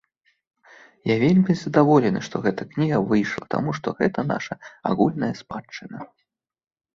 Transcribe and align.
Я 1.09 1.15
вельмі 1.23 1.53
задаволены, 1.59 2.19
што 2.27 2.41
гэта 2.45 2.65
кніга 2.71 2.97
выйшла, 3.11 3.45
таму 3.55 3.77
што 3.81 3.87
гэта 4.01 4.19
наша 4.33 4.53
агульная 4.93 5.31
спадчына. 5.43 5.97